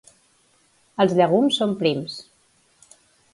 [1.05, 2.17] Els llegums són prims.